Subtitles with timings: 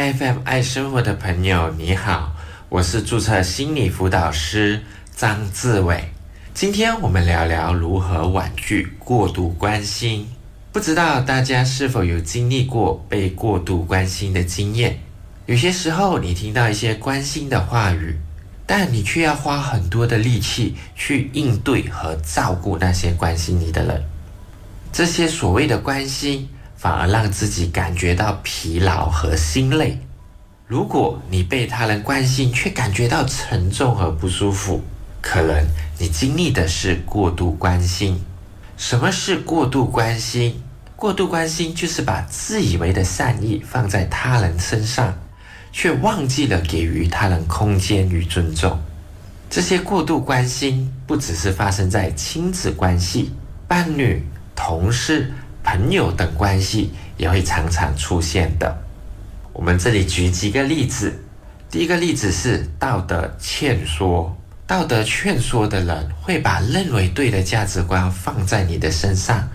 [0.00, 2.32] 嗨 FM 爱生活的朋友，你好，
[2.68, 4.80] 我是注册心理辅导师
[5.16, 6.12] 张志伟。
[6.54, 10.28] 今天我们聊聊如何婉拒过度关心。
[10.70, 15.00] 不知道大家是否有经历过被过度关心的经验？
[15.46, 18.16] 有些时候，你听到一些关心的话语，
[18.66, 24.04] 但你却要花很多的力气去应对和照顾那些关心你的人。
[24.92, 26.48] 这些所谓的关心。
[26.78, 29.98] 反而让自己感觉到疲劳和心累。
[30.68, 34.80] 如果你被他人关心，却感觉到沉重和不舒服，
[35.20, 35.66] 可能
[35.98, 38.22] 你经历的是过度关心。
[38.76, 40.62] 什么是过度关心？
[40.94, 45.18] 过度关心就是把自以为的善意放在他人身上，
[45.72, 48.78] 却忘记了给予他人空间与尊重。
[49.50, 53.32] 这些过度关心不只是发生在亲子关系、
[53.66, 54.24] 伴侣、
[54.54, 55.32] 同事。
[55.70, 58.74] 朋友等关系也会常常出现的。
[59.52, 61.12] 我们这里举几个例子。
[61.70, 64.34] 第一个例子是道德劝说。
[64.66, 69.46] 道德劝说的人会把认为对的价值观放在你的身上，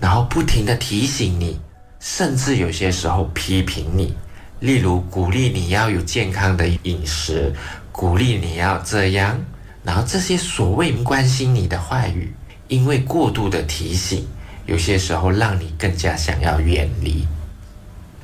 [0.00, 1.60] 然后不停的提醒你，
[2.00, 4.12] 甚至有些时候批评你。
[4.58, 7.54] 例如鼓励你要有健康的饮食，
[7.92, 9.40] 鼓励你要这样。
[9.84, 12.34] 然后这些所谓关心你的话语，
[12.66, 14.26] 因为过度的提醒。
[14.70, 17.26] 有些时候让你更加想要远离。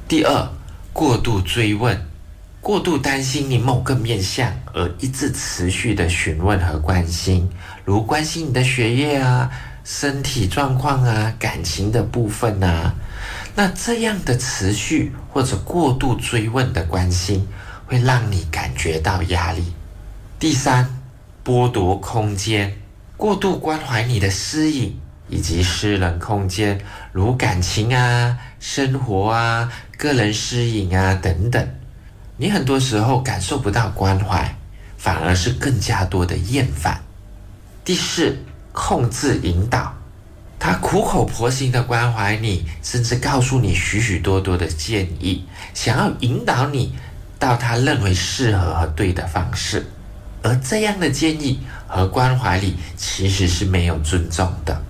[0.06, 0.48] 第二，
[0.92, 2.00] 过度追问，
[2.61, 7.50] 过度担心你某个面相而一直持续的询问和关心，
[7.84, 9.50] 如关心你的学业啊、
[9.83, 12.94] 身体状况啊、感情的部分啊，
[13.56, 17.44] 那这样的持续或者过度追问的关心，
[17.86, 19.64] 会让你感觉到压力。
[20.38, 21.03] 第三，
[21.44, 22.78] 剥夺空间，
[23.16, 24.97] 过度关怀你的私隐。
[25.28, 26.80] 以及私人空间，
[27.12, 31.69] 如感情啊、生活啊、个人私隐啊等等，
[32.36, 34.56] 你很多时候感受不到关怀，
[34.97, 37.00] 反而是更加多的厌烦。
[37.84, 38.36] 第四，
[38.72, 39.94] 控制引导，
[40.59, 45.44] 他苦口婆心的关怀你，甚至告诉你许许多多的建议，
[45.75, 46.94] 想要引导你
[47.38, 49.87] 到他认为适合和对的方式，
[50.43, 54.82] 而这样的建议和关怀里，其实是没有尊重的。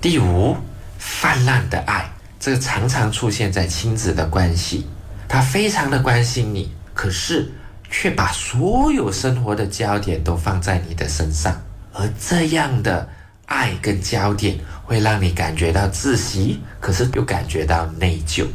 [0.00, 0.56] 第五，
[0.98, 4.86] 泛滥的爱，这个常常出现在亲子的关系。
[5.28, 7.52] 他非常的关心你，可是
[7.90, 11.54] 却把所有生活的焦点都放在你的身上，
[11.92, 13.06] 而这样的
[13.44, 18.46] 爱跟焦点会让你感觉到窒息，可是又感觉到内疚。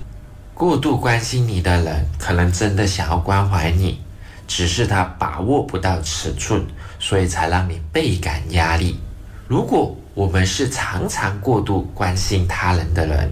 [0.55, 4.01] 过度关心你的人，可能真的想要关怀你，
[4.47, 6.65] 只是他把握不到尺寸，
[6.97, 8.99] 所以才让你倍感压力。
[9.47, 13.29] 如果我们是常常过度关心他人的人，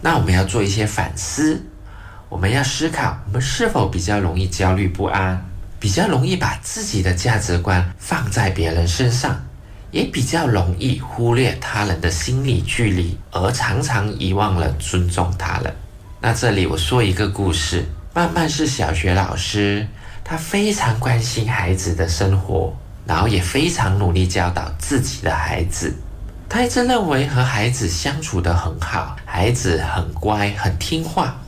[0.00, 1.60] 那我们要做一些反思。
[2.28, 5.44] 我们要思考，我们是否比较容易焦虑不安，
[5.80, 9.44] 比较容易把自己的价值观放在别人身上，
[9.90, 15.74] 也比较容易忽略他人的心理距离，而常常遗忘了尊重他人。
[16.20, 19.84] 那这里我说一个故事：曼曼是小学老师，
[20.22, 22.72] 他非常关心孩子的生活，
[23.04, 25.92] 然后也非常努力教导自己的孩子。
[26.52, 31.40] 他一直认为和孩子相处得很好，孩子很乖很听话。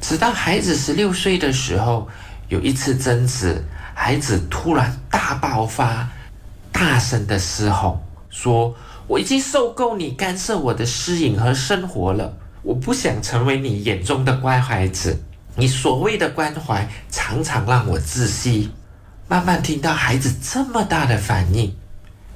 [0.00, 2.08] 直到孩子十六岁的时候，
[2.48, 3.64] 有一次争执，
[3.94, 6.08] 孩子突然大爆发，
[6.72, 8.74] 大声的嘶吼，说
[9.06, 15.22] ：“我已经受够你干涉我的私隐和生活了，我不想成为你眼中的乖孩子。
[15.54, 18.72] 你所谓的关怀，常常让我窒息。”
[19.28, 21.72] 慢慢听到孩子这么大的反应。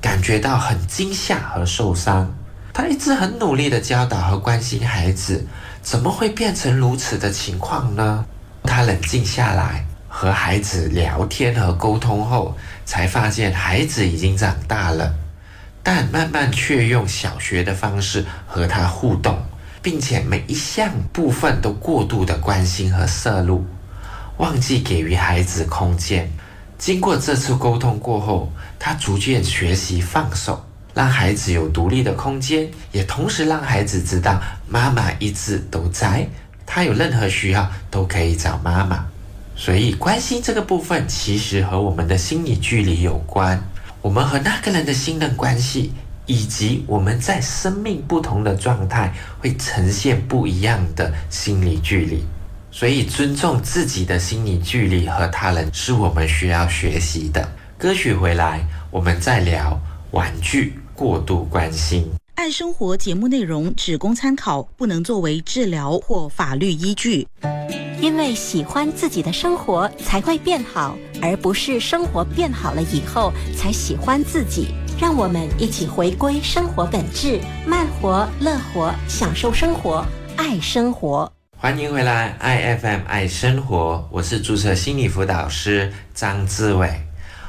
[0.06, 2.32] 感觉到很惊吓和受伤，
[2.72, 5.44] 他一直很努力的教导和关心孩子，
[5.82, 8.24] 怎么会变成如此的情况呢？
[8.62, 15.12] 他冷静下来和孩子聊天和沟通后，才发现孩子已经长大了，
[15.82, 19.36] 但慢慢却用小学的方式和他互动，
[19.82, 23.66] 并且每一项部分都过度的关心和摄入，
[24.36, 26.30] 忘记给予孩子空间。
[26.78, 30.62] 经过这次沟通过后，他逐渐学习放手，
[30.94, 36.28] 让孩子有独立的空间，也同时让孩子知道妈妈一直都在，
[36.66, 39.06] 他有任何需要都可以找妈妈。
[39.56, 43.58] 所以关心这个部分其实和我们的心理距离有关，
[44.02, 45.92] 我们和那个人的信任关系，
[46.26, 52.22] 以及我们在生命不同的状态会呈现不一样的心理距离。
[52.78, 57.48] 所以，尊重自己的心理距离和他人是我们需要学习的。
[57.78, 59.80] 歌曲回来，我们再聊
[60.10, 62.06] 玩具过度关心。
[62.34, 67.26] 爱生活节目内容只供参考，不能作为治疗或法律依据。
[67.98, 74.74] 因为喜欢自己的生活才会变好，而不是生活变好了以后才喜欢自己。
[75.00, 80.04] 让我们一起回归生活本质，慢活、乐活，享受生活，
[80.36, 81.32] 爱生活。
[81.58, 87.00] 欢迎回来，I F M 爱生活，我是注册心理辅导师张志伟。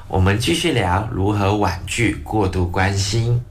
[0.07, 3.43] 我们继续聊如何婉拒过度关心。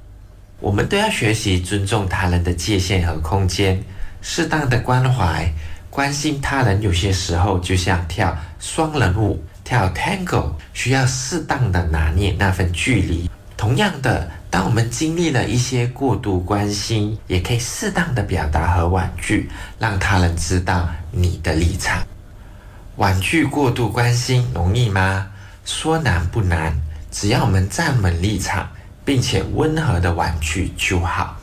[0.58, 3.85] 我们都要学习尊重他人的界限和空间，
[4.23, 5.47] 适当的关怀、
[5.91, 6.81] 关心他人。
[6.81, 13.31] 有些时候就像跳双人舞、跳 Tango，需要适当的拿捏那份距离。
[13.56, 22.06] 同样的，当我们经历了一些过度关心，也可以适当的表达和婉拒，让他人知道你的立场。
[22.97, 25.29] 婉拒过度关心容易吗？
[25.64, 26.73] 说难不难，
[27.11, 28.69] 只要我们站稳立场。
[29.06, 31.37] 并且温和的婉拒就好。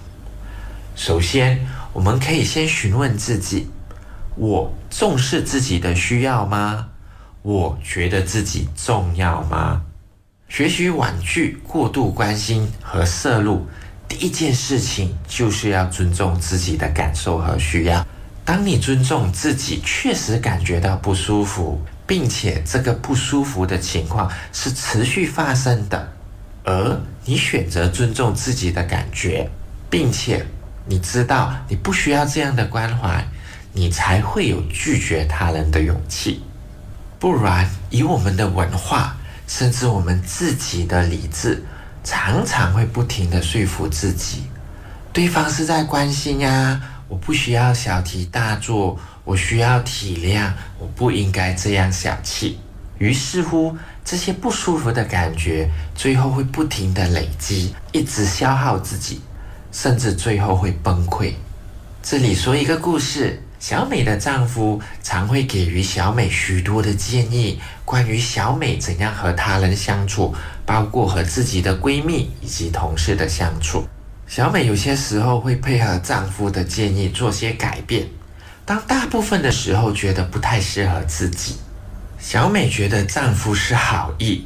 [0.97, 3.69] 首先，我们可以先询问自己：
[4.35, 6.89] 我重视自己的需要吗？
[7.41, 9.81] 我觉得自己重要吗？
[10.53, 13.65] 学习婉拒过度关心和摄入，
[14.07, 18.05] 第一件事情就是要尊重自己的感受和需要。
[18.45, 26.13] 当你尊重自己，确实感觉到不舒服，并且这个不舒服的情况是持续发生的。
[26.63, 29.49] 而你选择尊重自己的感觉，
[29.89, 30.45] 并且
[30.85, 33.25] 你知道你不需要这样的关怀，
[33.71, 36.43] 你才会有拒绝他人的勇气。
[37.17, 39.17] 不然，以我们的文化，
[39.55, 41.63] 甚至我们自己的理智，
[42.03, 44.45] 常常会不停的说服自己，
[45.13, 52.57] 对方是在关心呀，我不需要小题大做，我需要体谅，我不应该这样小气。
[52.97, 53.77] 于是乎。
[54.03, 59.21] 这些不舒服的感觉，最后会不停的累积，一直消耗自己，
[59.71, 61.33] 甚至最后会崩溃。
[62.01, 73.87] 这里说一个故事：小美的丈夫常会给予小美许多的建议，关于小美怎样和他人相处，包括和自己的闺蜜以及同事的相处。
[74.27, 78.05] 小美有些时候会配合丈夫的建议做些改变，
[78.65, 81.55] 当大部分的时候觉得不太适合自己。
[82.19, 84.45] 小美觉得丈夫是好意，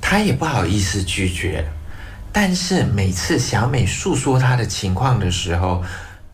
[0.00, 1.66] 她也不好意思拒绝。
[2.30, 5.82] 但是每次小美诉说她的情况的时候，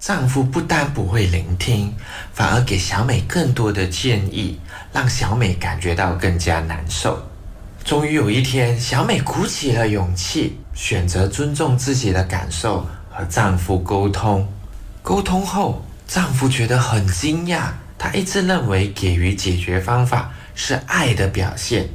[0.00, 1.94] 丈夫不但不会聆听，
[2.32, 4.58] 反而给小美更多的建议，
[4.94, 7.22] 让小美感觉到更加难受。
[7.84, 14.48] 终于有一天，小美鼓起了勇气，选择尊重自己的感受，和丈夫沟通。
[15.02, 17.68] 沟通后，丈夫觉得很惊讶，
[17.98, 20.32] 他一直认为给予解决方法。
[20.54, 21.88] 是爱的表现。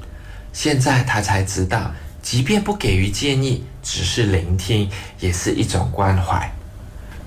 [0.53, 1.91] 现在他才知道，
[2.21, 6.51] 即便不给予建议，只是聆听，也是一种关怀。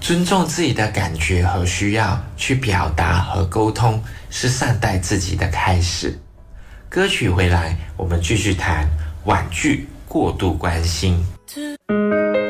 [0.00, 6.19] 尊重自己的感觉和需要，去表达和沟通，是善待自己的开始。
[6.89, 8.89] 歌曲回来，我们继续谈
[9.25, 11.23] 婉拒过度关心。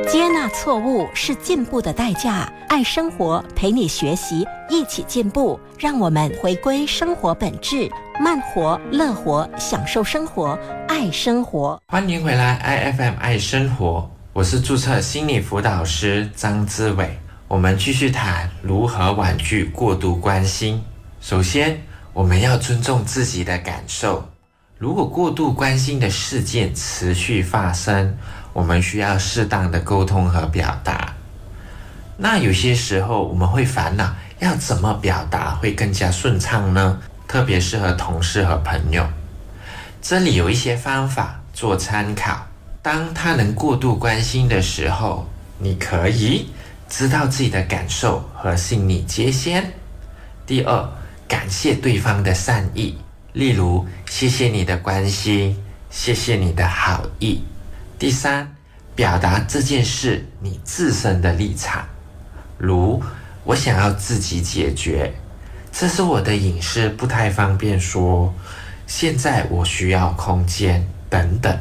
[0.06, 2.50] 接纳错误是进步的代价。
[2.68, 5.58] 爱生活，陪你学习，一起进步。
[5.78, 7.90] 让我们回归生活本质，
[8.20, 10.56] 慢活、乐活，享受生活，
[10.86, 11.80] 爱生活。
[11.88, 17.18] 欢迎回来，I F M 爱生活，我是注册心理辅导师张志伟。
[17.48, 20.84] 我们继续谈如何婉拒过度关心。
[21.18, 21.80] 首先，
[22.12, 24.28] 我们要尊重自己的感受。
[24.76, 28.14] 如果过度关心的事件持续发生，
[28.52, 31.14] 我们需要适当的沟通和表达。
[32.18, 37.00] 那有些时候我们会烦恼，要怎么表达会更加顺畅呢？
[37.26, 39.06] 特别适合同事和朋友。
[40.02, 42.46] 这里有一些方法做参考。
[42.82, 45.26] 当他人过度关心的时候，
[45.58, 46.50] 你可以
[46.88, 49.72] 知道自己的感受和心理界限。
[50.46, 50.88] 第二，
[51.28, 52.96] 感谢对方的善意，
[53.34, 55.56] 例如谢谢你的关心，
[55.90, 57.42] 谢谢你的好意。
[57.98, 58.54] 第三，
[58.94, 61.86] 表达这件事你自身的立场，
[62.56, 63.02] 如
[63.44, 65.12] 我想要自己解决，
[65.70, 68.32] 这是我的隐私，不太方便说。
[68.86, 71.54] 现在我需要空间等等。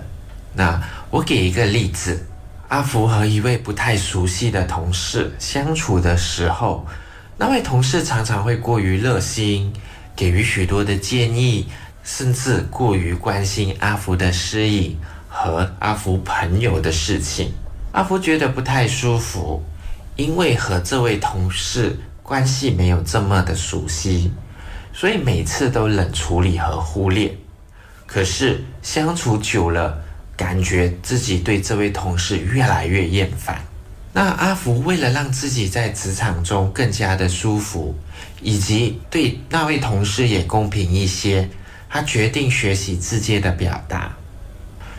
[0.53, 2.25] 那我给一个例子：
[2.69, 6.85] 阿福和一位不太熟悉的同事相处的时候，
[7.37, 9.71] 那位同事常常会过于热心，
[10.15, 11.67] 给予许多的建议，
[12.03, 14.97] 甚至过于关心阿福的失意。
[15.29, 17.51] 和阿福朋友的事情，
[17.91, 19.63] 阿福觉得不太舒服，
[20.15, 24.31] 因为和这位同事关系没有这么的熟悉，
[24.91, 27.37] 所以每次都冷处理和忽略。
[28.07, 30.01] 可是相处久了，
[30.37, 33.61] 感觉自己对这位同事越来越厌烦。
[34.13, 37.93] 那阿福为了让自己在职场中更加的舒服，
[38.41, 41.49] 以及对那位同事也公平一些，
[41.89, 44.15] 他决定学习直接的表达。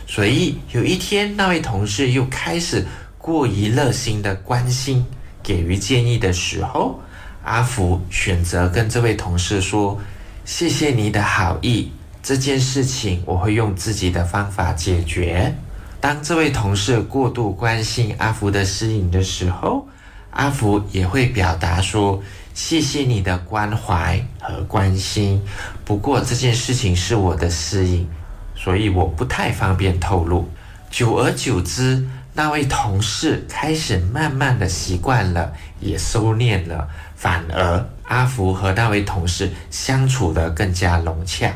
[0.07, 2.85] 所以有一天，那位同事又开始
[3.17, 5.05] 过于热心的关心、
[5.43, 6.99] 给予建议的时候，
[7.43, 9.99] 阿福选择跟这位同事说
[10.45, 11.91] ：“谢谢你的好意，
[12.21, 15.55] 这件事情我会用自己的方法解决。”
[16.01, 19.85] 当这位同事过度关心阿福的适应的时候，
[20.31, 22.21] 阿福也会表达说
[22.53, 25.41] ：“谢谢你的关怀和关心，
[25.83, 28.07] 不过这件事情是我的适应。”
[28.55, 30.49] 所以我不太方便透露。
[30.89, 41.53] 久而久之，那位同事开始慢慢的习惯了，也收敛了，反而阿福和那位同事相处得更加融洽。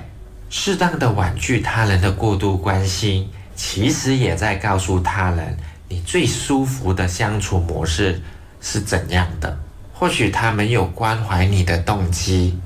[0.56, 5.58] 适当的婉拒他人的过度关心，其实也在告诉他人，
[5.90, 8.22] 你最舒服的相处模式
[8.62, 9.58] 是怎样的。
[9.92, 12.60] 或许他没有关怀你的动机，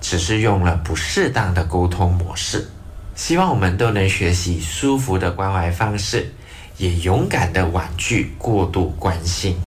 [0.00, 2.70] 只是用了不适当的沟通模式。
[3.16, 6.32] 希望我们都能学习舒服的关怀方式，
[6.76, 9.60] 也勇敢的婉拒过度关心。